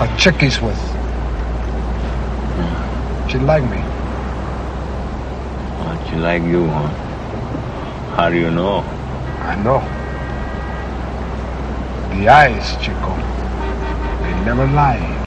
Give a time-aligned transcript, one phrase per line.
[0.00, 0.78] a chick he's with.
[3.30, 3.78] She like me.
[5.80, 6.88] Oh, she like you, huh?
[8.16, 8.84] How do you know?
[9.40, 9.80] I know.
[12.16, 13.14] The eyes, Chico.
[14.22, 15.26] They never lie.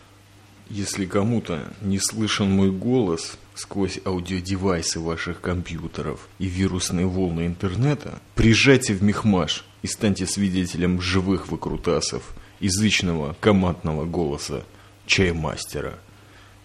[0.70, 8.94] Если кому-то не слышен мой голос сквозь аудиодевайсы ваших компьютеров и вирусные волны интернета, приезжайте
[8.94, 14.64] в Мехмаш и станьте свидетелем живых выкрутасов, язычного командного голоса
[15.06, 15.96] чаймастера.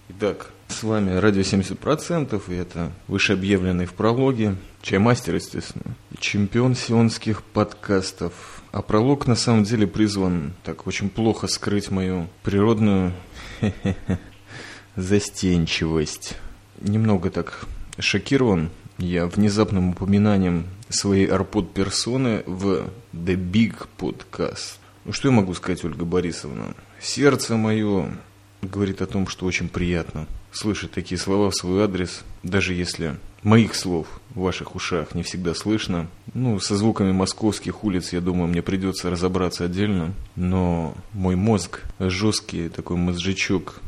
[0.09, 8.62] Итак, с вами радио 70%, и это вышеобъявленный в прологе чаймастер, естественно, чемпион сионских подкастов.
[8.73, 13.12] А пролог на самом деле призван так очень плохо скрыть мою природную
[14.97, 16.36] застенчивость.
[16.80, 17.66] Немного так
[17.98, 24.78] шокирован я внезапным упоминанием своей арпод персоны в The Big Podcast.
[25.05, 26.74] Ну что я могу сказать, Ольга Борисовна?
[27.01, 28.09] Сердце мое
[28.62, 33.75] говорит о том, что очень приятно слышать такие слова в свой адрес, даже если моих
[33.75, 36.06] слов в ваших ушах не всегда слышно.
[36.34, 42.69] Ну, со звуками московских улиц, я думаю, мне придется разобраться отдельно, но мой мозг, жесткий
[42.69, 43.81] такой мозжечок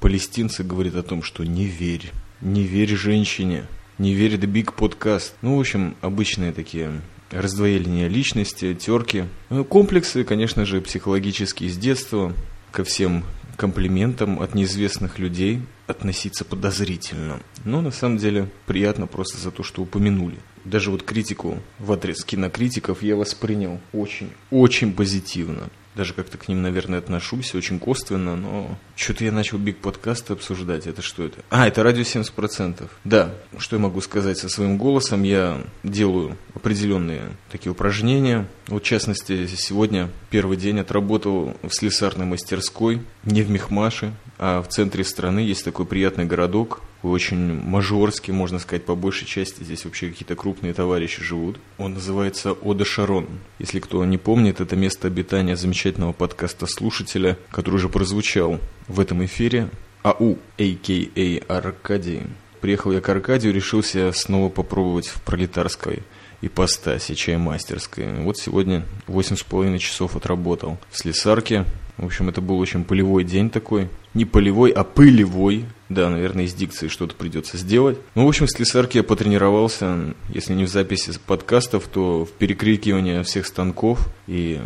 [0.00, 3.66] палестинцы говорит о том, что не верь, не верь женщине,
[3.98, 5.32] не верь The Big Podcast.
[5.42, 9.24] Ну, в общем, обычные такие раздвоение личности, терки.
[9.50, 12.32] Ну, комплексы, конечно же, психологические с детства
[12.72, 13.24] ко всем
[13.56, 17.40] комплиментам от неизвестных людей относиться подозрительно.
[17.64, 20.36] Но на самом деле приятно просто за то, что упомянули.
[20.64, 26.62] Даже вот критику в адрес кинокритиков я воспринял очень, очень позитивно даже как-то к ним,
[26.62, 30.86] наверное, отношусь очень косвенно, но что-то я начал биг подкасты обсуждать.
[30.86, 31.38] Это что это?
[31.48, 32.88] А, это радио 70%.
[33.04, 35.22] Да, что я могу сказать со своим голосом?
[35.22, 38.46] Я делаю определенные такие упражнения.
[38.68, 44.68] Вот, в частности, сегодня первый день отработал в слесарной мастерской, не в Мехмаше, а в
[44.68, 49.62] центре страны есть такой приятный городок, очень мажорский, можно сказать, по большей части.
[49.62, 51.58] Здесь вообще какие-то крупные товарищи живут.
[51.78, 53.26] Он называется Ода Шарон.
[53.58, 59.24] Если кто не помнит, это место обитания замечательного подкаста слушателя, который уже прозвучал в этом
[59.24, 59.68] эфире.
[60.02, 61.40] АУ, а.к.а.
[61.48, 62.22] Аркадий.
[62.60, 66.02] Приехал я к Аркадию, решился снова попробовать в пролетарской
[66.42, 68.22] ипостаси чаймастерской.
[68.22, 71.64] Вот сегодня восемь с половиной часов отработал в слесарке.
[71.96, 73.88] В общем, это был очень полевой день такой.
[74.12, 75.64] Не полевой, а пылевой.
[75.88, 77.98] Да, наверное, из дикции что-то придется сделать.
[78.14, 83.22] Ну, в общем, в слесарке я потренировался, если не в записи подкастов, то в перекрикивании
[83.22, 84.60] всех станков и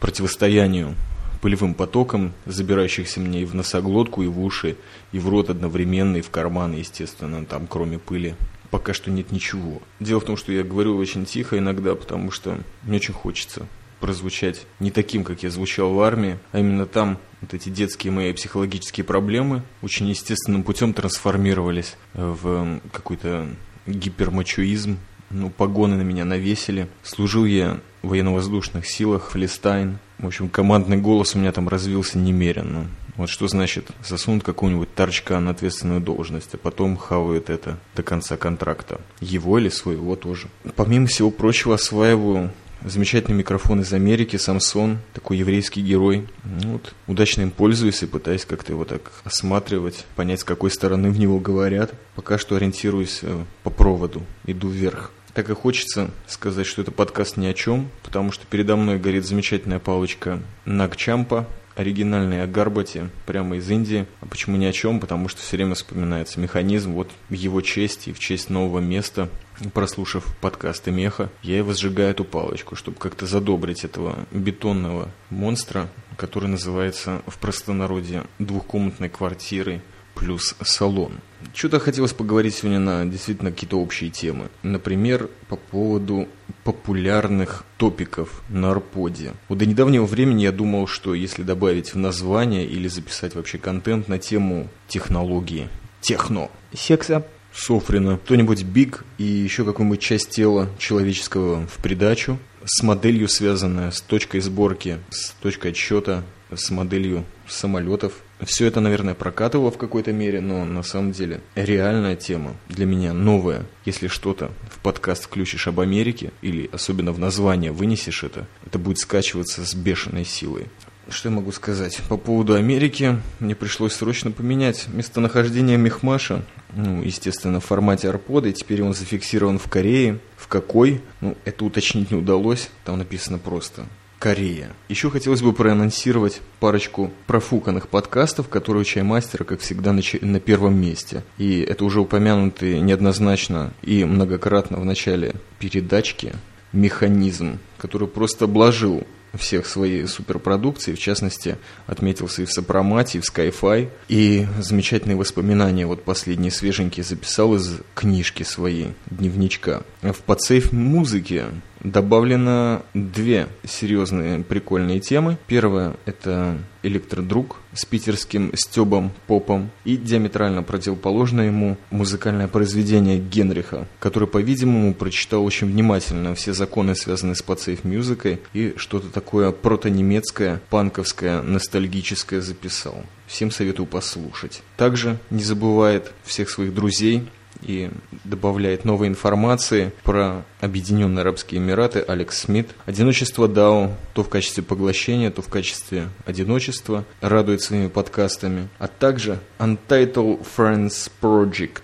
[0.00, 0.94] противостоянию
[1.40, 4.76] пылевым потоком, забирающихся мне и в носоглотку, и в уши,
[5.12, 8.34] и в рот одновременно, и в карман, естественно, там кроме пыли
[8.70, 9.82] пока что нет ничего.
[10.00, 13.66] Дело в том, что я говорю очень тихо иногда, потому что мне очень хочется
[14.00, 18.32] прозвучать не таким, как я звучал в армии, а именно там вот эти детские мои
[18.32, 23.48] психологические проблемы очень естественным путем трансформировались в какой-то
[23.86, 24.98] гипермачоизм.
[25.30, 26.88] Ну, погоны на меня навесили.
[27.02, 29.98] Служил я в военно-воздушных силах, Флестайн.
[30.18, 32.86] В общем, командный голос у меня там развился немерено.
[33.18, 38.36] Вот что значит засунут какого-нибудь торчка на ответственную должность, а потом хавают это до конца
[38.36, 39.00] контракта.
[39.20, 40.48] Его или своего тоже.
[40.76, 42.52] Помимо всего прочего, осваиваю
[42.84, 46.28] замечательный микрофон из Америки, Самсон, такой еврейский герой.
[46.44, 51.10] Ну, вот, удачно им пользуюсь и пытаюсь как-то его так осматривать, понять, с какой стороны
[51.10, 51.92] в него говорят.
[52.14, 55.10] Пока что ориентируюсь э, по проводу, иду вверх.
[55.38, 59.24] Так и хочется сказать, что это подкаст ни о чем, потому что передо мной горит
[59.24, 64.08] замечательная палочка Нагчампа, оригинальный о Гарбате, прямо из Индии.
[64.20, 64.98] А почему ни о чем?
[64.98, 66.92] Потому что все время вспоминается механизм.
[66.94, 69.28] Вот в его честь и в честь нового места,
[69.74, 76.48] прослушав подкасты Меха, я и возжигаю эту палочку, чтобы как-то задобрить этого бетонного монстра, который
[76.48, 79.82] называется в простонародье двухкомнатной квартирой
[80.16, 81.20] плюс салон.
[81.54, 84.48] Что-то хотелось поговорить сегодня на действительно какие-то общие темы.
[84.62, 86.28] Например, по поводу
[86.64, 89.32] популярных топиков на арподе.
[89.48, 94.08] Вот до недавнего времени я думал, что если добавить в название или записать вообще контент
[94.08, 95.68] на тему технологии,
[96.00, 103.28] техно, секса, Софрина, кто-нибудь биг и еще какую-нибудь часть тела человеческого в придачу, с моделью
[103.28, 106.22] связанная, с точкой сборки, с точкой отсчета,
[106.54, 108.12] с моделью самолетов.
[108.44, 113.12] Все это, наверное, прокатывало в какой-то мере, но на самом деле реальная тема для меня
[113.12, 113.66] новая.
[113.84, 118.98] Если что-то в подкаст включишь об Америке, или особенно в название вынесешь это, это будет
[118.98, 120.66] скачиваться с бешеной силой.
[121.08, 121.98] Что я могу сказать?
[122.08, 126.44] По поводу Америки мне пришлось срочно поменять местонахождение Мехмаша.
[126.74, 130.20] Ну, естественно, в формате арпода, и теперь он зафиксирован в Корее.
[130.36, 131.00] В какой?
[131.22, 132.68] Ну, это уточнить не удалось.
[132.84, 133.86] Там написано просто
[134.18, 134.74] Корея.
[134.88, 140.80] Еще хотелось бы проанонсировать парочку профуканных подкастов, которые у Чаймастера, как всегда, на, на первом
[140.80, 141.22] месте.
[141.38, 146.32] И это уже упомянутый неоднозначно и многократно в начале передачки
[146.72, 153.24] механизм, который просто обложил всех своей суперпродукции, в частности, отметился и в Сопромате, и в
[153.24, 159.82] Skyfi, и замечательные воспоминания, вот последние свеженькие записал из книжки своей, дневничка.
[160.02, 161.46] В подсейф музыке
[161.80, 165.38] добавлено две серьезные прикольные темы.
[165.46, 174.28] Первая– это «Электродруг» с питерским Стебом Попом и диаметрально противоположное ему музыкальное произведение Генриха, который,
[174.28, 182.40] по-видимому, прочитал очень внимательно все законы, связанные с подсейф-мюзикой, и что-то такое протонемецкое, панковское, ностальгическое
[182.40, 183.04] записал.
[183.26, 184.62] Всем советую послушать.
[184.76, 187.28] Также не забывает всех своих друзей
[187.62, 187.90] и
[188.24, 192.70] добавляет новой информации про Объединенные Арабские Эмираты Алекс Смит.
[192.86, 198.68] Одиночество Дау то в качестве поглощения, то в качестве одиночества радует своими подкастами.
[198.78, 201.82] А также Untitled Friends Project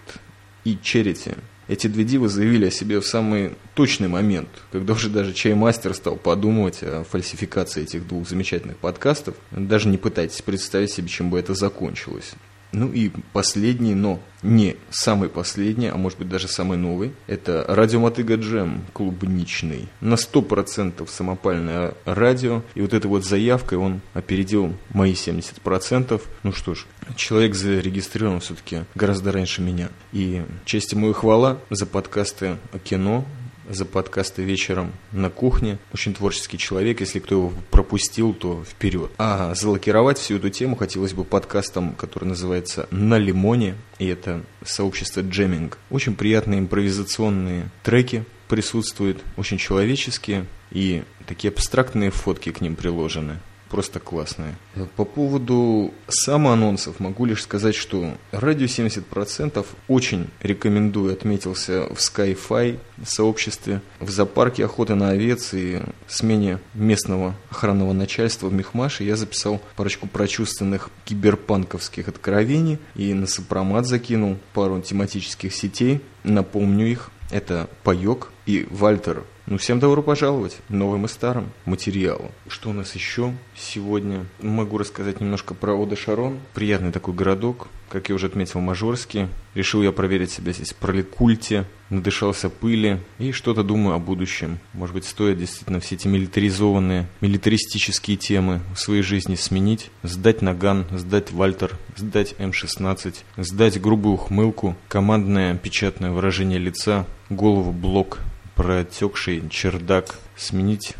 [0.64, 1.36] и Charity.
[1.66, 6.16] Эти две дивы заявили о себе в самый точный момент, когда уже даже чаймастер стал
[6.16, 9.34] подумывать о фальсификации этих двух замечательных подкастов.
[9.50, 12.32] Даже не пытайтесь представить себе, чем бы это закончилось.
[12.74, 18.00] Ну и последний, но не самый последний, а может быть даже самый новый, это радио
[18.00, 19.88] Мотыга Джем клубничный.
[20.00, 22.62] На 100% самопальное радио.
[22.74, 26.20] И вот этой вот заявкой он опередил мои 70%.
[26.42, 26.84] Ну что ж,
[27.16, 29.88] человек зарегистрирован все-таки гораздо раньше меня.
[30.12, 33.24] И честь ему и хвала за подкасты о кино,
[33.68, 35.78] за подкасты вечером на кухне.
[35.92, 37.00] Очень творческий человек.
[37.00, 39.10] Если кто его пропустил, то вперед.
[39.18, 43.76] А залокировать всю эту тему хотелось бы подкастом, который называется «На лимоне».
[43.98, 45.78] И это сообщество джеминг.
[45.90, 50.46] Очень приятные импровизационные треки присутствуют, очень человеческие.
[50.70, 53.38] И такие абстрактные фотки к ним приложены
[53.70, 54.56] просто классная.
[54.96, 63.80] По поводу самоанонсов могу лишь сказать, что радио 70% очень рекомендую, отметился в Sky-Fi сообществе,
[64.00, 70.06] в зоопарке охоты на овец и смене местного охранного начальства в Мехмаше я записал парочку
[70.06, 77.10] прочувственных киберпанковских откровений и на сопромат закинул пару тематических сетей, напомню их.
[77.30, 82.30] Это Паек и Вальтер ну, всем добро пожаловать, новым и старым материалом.
[82.48, 84.24] Что у нас еще сегодня?
[84.40, 86.38] Могу рассказать немножко про Ода Шарон.
[86.54, 89.28] Приятный такой городок, как я уже отметил, мажорский.
[89.54, 94.60] Решил я проверить себя здесь в проликульте, надышался пыли и что-то думаю о будущем.
[94.72, 100.86] Может быть, стоит действительно все эти милитаризованные, милитаристические темы в своей жизни сменить, сдать наган,
[100.90, 108.20] сдать Вальтер, сдать М-16, сдать грубую ухмылку, командное печатное выражение лица, голову блок
[108.54, 110.94] протекший чердак, сменить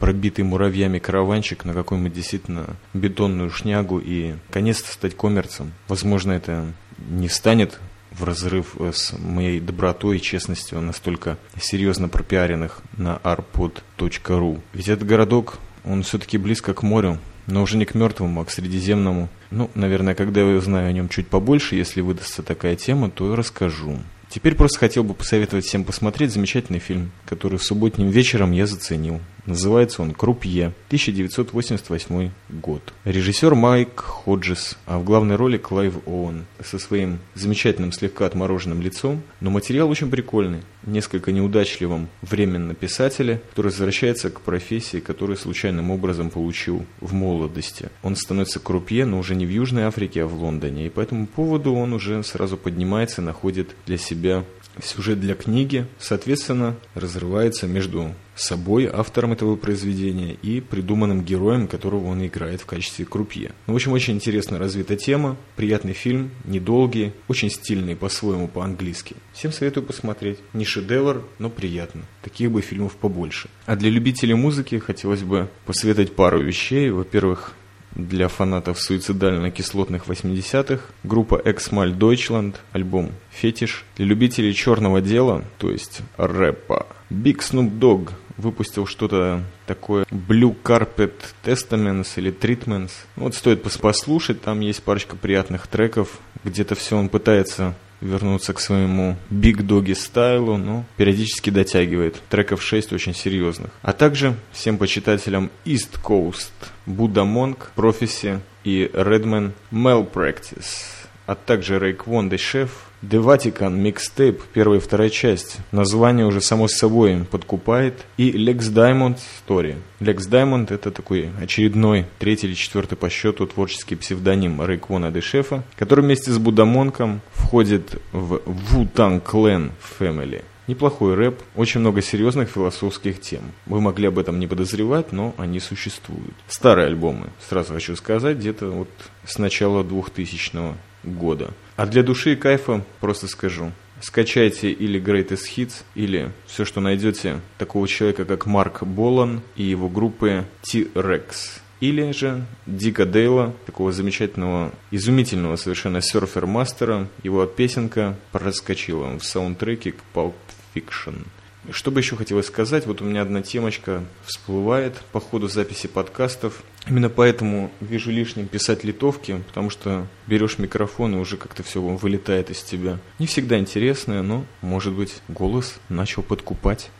[0.00, 5.72] пробитый муравьями караванчик на какую-нибудь действительно бетонную шнягу и наконец-то стать коммерцем.
[5.88, 6.66] Возможно, это
[6.98, 7.78] не станет
[8.10, 14.60] в разрыв с моей добротой и честностью настолько серьезно пропиаренных на rpod.ru.
[14.72, 18.50] Ведь этот городок, он все-таки близко к морю, но уже не к мертвому, а к
[18.50, 19.28] средиземному.
[19.50, 23.36] Ну, наверное, когда я узнаю о нем чуть побольше, если выдастся такая тема, то и
[23.36, 23.98] расскажу.
[24.32, 29.20] Теперь просто хотел бы посоветовать всем посмотреть замечательный фильм, который субботним вечером я заценил.
[29.46, 32.92] Называется он «Крупье», 1988 год.
[33.04, 39.22] Режиссер Майк Ходжес, а в главной роли Клайв Оуэн со своим замечательным слегка отмороженным лицом,
[39.40, 46.30] но материал очень прикольный, несколько неудачливым временно писателя, который возвращается к профессии, которую случайным образом
[46.30, 47.88] получил в молодости.
[48.02, 51.26] Он становится крупье, но уже не в Южной Африке, а в Лондоне, и по этому
[51.26, 54.44] поводу он уже сразу поднимается, находит для себя
[54.82, 62.24] сюжет для книги, соответственно, разрывается между собой, автором этого произведения, и придуманным героем, которого он
[62.26, 63.52] играет в качестве крупье.
[63.66, 69.16] Ну, в общем, очень интересно развита тема, приятный фильм, недолгий, очень стильный по-своему по-английски.
[69.32, 70.38] Всем советую посмотреть.
[70.52, 72.02] Не шедевр, но приятно.
[72.22, 73.48] Таких бы фильмов побольше.
[73.66, 76.90] А для любителей музыки хотелось бы посоветовать пару вещей.
[76.90, 77.54] Во-первых,
[77.94, 83.84] для фанатов суицидально-кислотных 80-х, группа Exmal Deutschland, альбом «Фетиш».
[83.96, 91.12] Для любителей черного дела, то есть рэпа, Big Snoop Dogg выпустил что-то такое Blue Carpet
[91.44, 92.92] Testaments или Treatments.
[93.16, 99.16] Вот стоит послушать, там есть парочка приятных треков, где-то все он пытается вернуться к своему
[99.30, 102.20] Big Doggy стайлу, но периодически дотягивает.
[102.28, 103.70] Треков 6 очень серьезных.
[103.80, 106.52] А также всем почитателям East Coast,
[106.86, 114.40] Buddha Monk, Prophecy и Redman Malpractice, а также Рейк Вонд и Шеф The Vatican Mixtape,
[114.54, 115.58] первая и вторая часть.
[115.72, 118.04] Название уже само собой подкупает.
[118.16, 119.74] И Lex Diamond Story.
[119.98, 126.04] Lex Diamond это такой очередной, третий или четвертый по счету творческий псевдоним Рейквона Дешефа, который
[126.04, 128.40] вместе с Будамонком входит в
[128.72, 130.42] Wu-Tang Clan Family.
[130.72, 133.42] Неплохой рэп, очень много серьезных философских тем.
[133.66, 136.32] Вы могли об этом не подозревать, но они существуют.
[136.48, 138.88] Старые альбомы, сразу хочу сказать, где-то вот
[139.26, 140.74] с начала 2000
[141.04, 141.50] года.
[141.76, 143.70] А для души и кайфа просто скажу.
[144.00, 149.90] Скачайте или Greatest Hits, или все, что найдете такого человека, как Марк Болан и его
[149.90, 151.60] группы T-Rex.
[151.80, 159.96] Или же Дика Дейла, такого замечательного, изумительного совершенно серфер-мастера, его песенка проскочила в саундтреке к
[160.14, 160.32] Pulp
[160.74, 161.26] Fiction.
[161.70, 166.62] Что бы еще хотелось сказать, вот у меня одна темочка всплывает по ходу записи подкастов.
[166.88, 172.50] Именно поэтому вижу лишним писать литовки, потому что берешь микрофон и уже как-то все вылетает
[172.50, 172.98] из тебя.
[173.20, 176.90] Не всегда интересное, но, может быть, голос начал подкупать.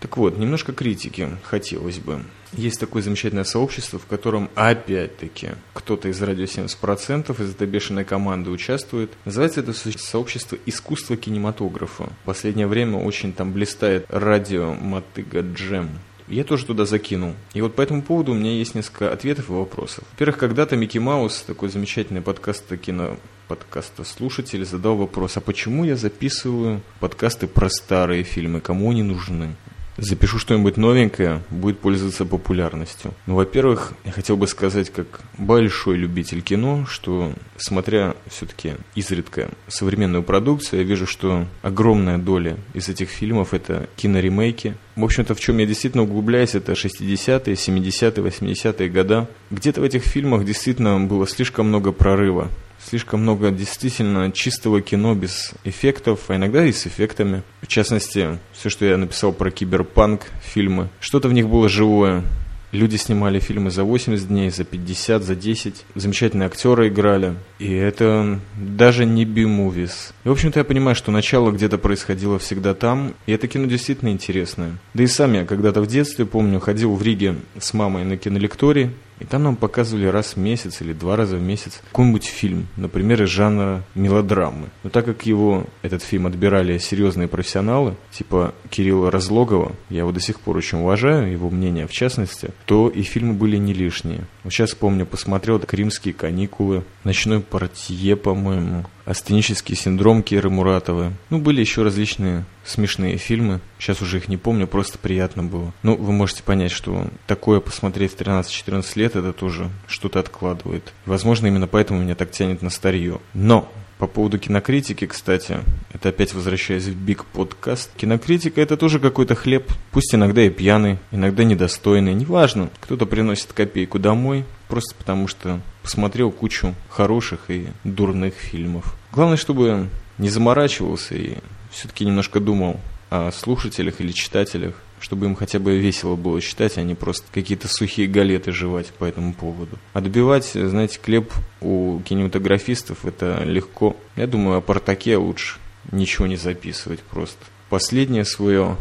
[0.00, 2.22] Так вот, немножко критики хотелось бы.
[2.52, 8.50] Есть такое замечательное сообщество, в котором, опять-таки, кто-то из радио 70% из этой бешеной команды
[8.50, 9.12] участвует.
[9.24, 12.04] Называется это сообщество искусства кинематографа.
[12.22, 15.90] В последнее время очень там блистает радио Мотыга Джем.
[16.30, 17.34] Я тоже туда закинул.
[17.54, 20.04] И вот по этому поводу у меня есть несколько ответов и вопросов.
[20.12, 23.16] Во-первых, когда-то Микки Маус, такой замечательный подкаст кино
[23.48, 29.56] подкаста слушатель задал вопрос, а почему я записываю подкасты про старые фильмы, кому они нужны?
[30.00, 33.12] Запишу что-нибудь новенькое, будет пользоваться популярностью.
[33.26, 40.22] Ну, во-первых, я хотел бы сказать, как большой любитель кино, что, смотря все-таки изредка современную
[40.22, 44.74] продукцию, я вижу, что огромная доля из этих фильмов– это киноремейки.
[44.96, 49.28] В общем-то, в чем я действительно углубляюсь, это 60-е, 70-е, 80-е года.
[49.50, 52.48] Где-то в этих фильмах действительно было слишком много прорыва
[52.84, 57.42] слишком много действительно чистого кино без эффектов, а иногда и с эффектами.
[57.62, 62.24] В частности, все, что я написал про киберпанк фильмы, что-то в них было живое.
[62.72, 65.84] Люди снимали фильмы за 80 дней, за 50, за 10.
[65.96, 67.34] Замечательные актеры играли.
[67.58, 70.14] И это даже не би-мувис.
[70.22, 73.14] В общем-то, я понимаю, что начало где-то происходило всегда там.
[73.26, 74.78] И это кино действительно интересное.
[74.94, 78.92] Да и сам я когда-то в детстве, помню, ходил в Риге с мамой на кинолектории.
[79.20, 83.22] И там нам показывали раз в месяц или два раза в месяц какой-нибудь фильм, например,
[83.22, 84.68] из жанра мелодрамы.
[84.82, 90.20] Но так как его, этот фильм, отбирали серьезные профессионалы, типа Кирилла Разлогова, я его до
[90.20, 94.26] сих пор очень уважаю, его мнение в частности, то и фильмы были не лишние.
[94.42, 101.10] Вот сейчас помню, посмотрел «Кримские каникулы», «Ночной портье», по-моему, «Астенический синдром» Киры Муратовой.
[101.28, 103.60] Ну, были еще различные смешные фильмы.
[103.78, 105.72] Сейчас уже их не помню, просто приятно было.
[105.82, 110.92] Ну, вы можете понять, что такое посмотреть в 13-14 лет, это тоже что-то откладывает.
[111.06, 113.20] Возможно, именно поэтому меня так тянет на старье.
[113.34, 115.58] Но по поводу кинокритики, кстати,
[115.92, 117.90] это опять возвращаясь в Биг подкаст.
[117.98, 122.70] Кинокритика это тоже какой-то хлеб, пусть иногда и пьяный, иногда недостойный, неважно.
[122.80, 128.96] Кто-то приносит копейку домой, просто потому что посмотрел кучу хороших и дурных фильмов.
[129.12, 131.36] Главное, чтобы не заморачивался и
[131.70, 136.82] все-таки немножко думал о слушателях или читателях, чтобы им хотя бы весело было читать, а
[136.82, 139.78] не просто какие-то сухие галеты жевать по этому поводу.
[139.92, 143.96] А добивать, знаете, хлеб у кинематографистов это легко.
[144.16, 145.58] Я думаю, о Партаке лучше
[145.90, 147.44] ничего не записывать просто.
[147.68, 148.76] Последнее свое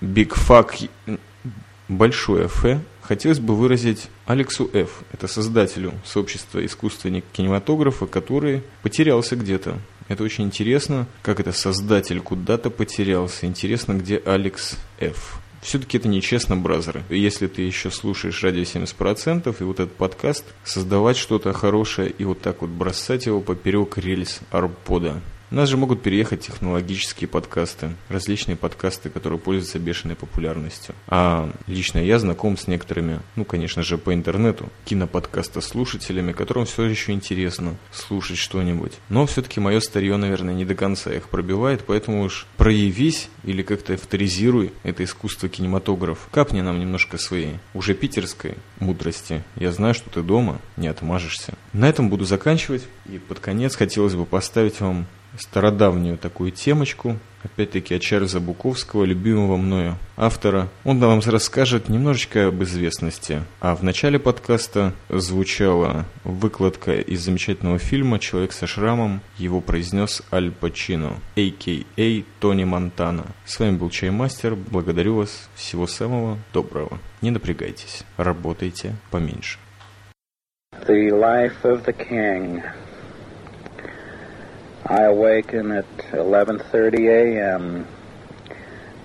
[0.00, 0.88] Big Fuck
[1.88, 2.64] большое Ф
[3.02, 5.02] хотелось бы выразить Алексу Ф.
[5.12, 12.70] Это создателю сообщества искусственник кинематографа, который потерялся где-то это очень интересно, как это создатель куда-то
[12.70, 13.46] потерялся.
[13.46, 15.40] Интересно, где Алекс Ф.
[15.60, 17.02] Все-таки это нечестно, бразеры.
[17.08, 22.40] Если ты еще слушаешь радио 70% и вот этот подкаст, создавать что-то хорошее и вот
[22.40, 25.20] так вот бросать его поперек рельс арпода.
[25.50, 30.94] У нас же могут переехать технологические подкасты, различные подкасты, которые пользуются бешеной популярностью.
[31.06, 36.84] А лично я знаком с некоторыми, ну, конечно же, по интернету, киноподкаста слушателями, которым все
[36.84, 38.92] еще интересно слушать что-нибудь.
[39.08, 43.94] Но все-таки мое старье, наверное, не до конца их пробивает, поэтому уж проявись или как-то
[43.94, 46.28] авторизируй это искусство кинематограф.
[46.30, 49.42] Капни нам немножко своей, уже питерской мудрости.
[49.56, 51.54] Я знаю, что ты дома, не отмажешься.
[51.72, 52.82] На этом буду заканчивать.
[53.06, 55.06] И под конец хотелось бы поставить вам
[55.36, 60.68] стародавнюю такую темочку, опять-таки от Чарльза Буковского, любимого мною автора.
[60.84, 63.42] Он вам расскажет немножечко об известности.
[63.60, 69.20] А в начале подкаста звучала выкладка из замечательного фильма «Человек со шрамом».
[69.36, 72.22] Его произнес Аль Пачино, а.к.а.
[72.40, 73.26] Тони Монтана.
[73.44, 74.54] С вами был Чаймастер.
[74.54, 75.48] Благодарю вас.
[75.54, 76.98] Всего самого доброго.
[77.22, 78.04] Не напрягайтесь.
[78.16, 79.58] Работайте поменьше.
[80.86, 82.62] The life of the king.
[84.90, 87.86] I awaken at 11:30 a.m.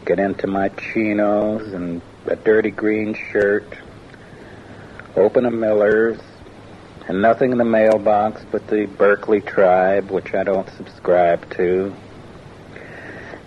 [0.05, 3.65] Get into my chinos and a dirty green shirt.
[5.17, 6.21] Open a Miller's
[7.09, 11.93] and nothing in the mailbox but the Berkeley Tribe, which I don't subscribe to.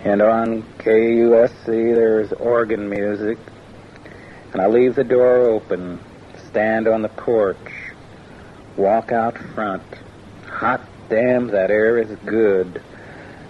[0.03, 3.39] And on KUSC there's organ music.
[4.53, 5.99] And I leave the door open,
[6.49, 7.57] stand on the porch,
[8.75, 9.81] walk out front.
[10.45, 12.81] Hot damn, that air is good.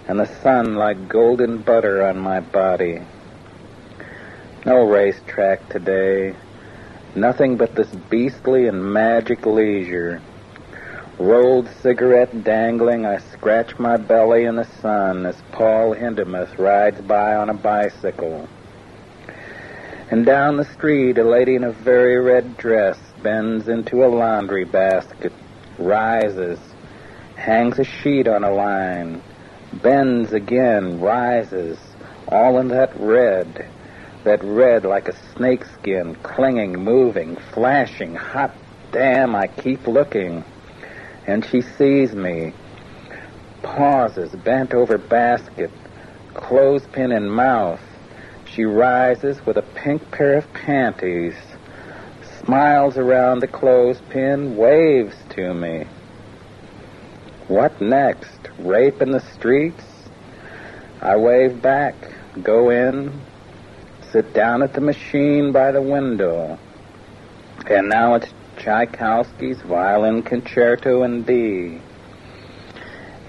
[0.06, 3.00] And the sun like golden butter on my body.
[4.64, 6.34] No racetrack today.
[7.14, 10.20] Nothing but this beastly and magic leisure.
[11.18, 17.34] Rolled cigarette dangling, I scratch my belly in the sun as Paul Hindemith rides by
[17.34, 18.48] on a bicycle.
[20.10, 24.64] And down the street, a lady in a very red dress bends into a laundry
[24.64, 25.32] basket,
[25.76, 26.58] rises,
[27.38, 29.22] hangs a sheet on a line,
[29.72, 31.78] bends again, rises,
[32.26, 33.70] all in that red,
[34.24, 38.54] that red like a snakeskin, clinging, moving, flashing, hot
[38.90, 40.44] damn, I keep looking.
[41.26, 42.54] And she sees me,
[43.62, 45.70] pauses, bent over basket,
[46.34, 47.80] clothespin in mouth.
[48.46, 51.34] She rises with a pink pair of panties,
[52.44, 55.86] smiles around the clothespin, waves to me.
[57.48, 58.50] What next?
[58.58, 59.82] Rape in the streets?
[61.00, 61.94] I wave back,
[62.42, 63.22] go in,
[64.12, 66.58] sit down at the machine by the window.
[67.66, 71.80] And now it's Tchaikovsky's Violin Concerto in D.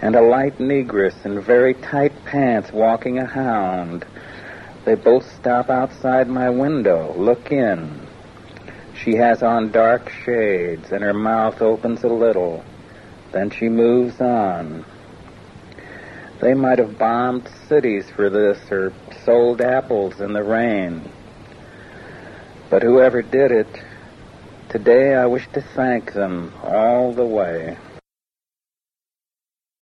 [0.01, 4.05] And a light negress in very tight pants walking a hound.
[4.83, 8.05] They both stop outside my window, look in.
[9.01, 12.65] She has on dark shades, and her mouth opens a little.
[13.31, 14.86] Then she moves on.
[16.41, 18.93] They might have bombed cities for this or
[19.25, 21.12] sold apples in the rain.
[22.69, 23.67] But whoever did it,
[24.69, 27.77] today I wish to thank them all the way.